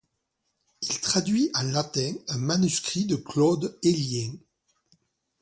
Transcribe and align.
Il 0.81 0.99
traduit 0.99 1.51
en 1.53 1.61
latin 1.61 2.11
un 2.29 2.39
manuscrit 2.39 3.05
de 3.05 3.17
Claude 3.17 3.77
Élien. 3.83 4.31